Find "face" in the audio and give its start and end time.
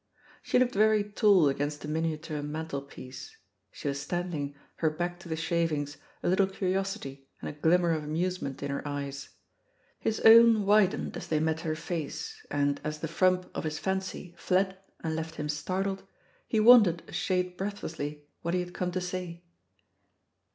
11.75-12.43